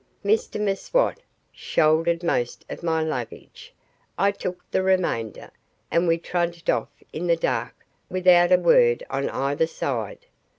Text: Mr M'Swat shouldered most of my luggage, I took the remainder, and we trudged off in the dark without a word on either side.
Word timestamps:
Mr 0.25 0.59
M'Swat 0.59 1.19
shouldered 1.51 2.23
most 2.23 2.65
of 2.71 2.81
my 2.81 3.03
luggage, 3.03 3.71
I 4.17 4.31
took 4.31 4.59
the 4.71 4.81
remainder, 4.81 5.51
and 5.91 6.07
we 6.07 6.17
trudged 6.17 6.71
off 6.71 6.89
in 7.13 7.27
the 7.27 7.35
dark 7.35 7.85
without 8.09 8.51
a 8.51 8.57
word 8.57 9.05
on 9.11 9.29
either 9.29 9.67
side. 9.67 10.25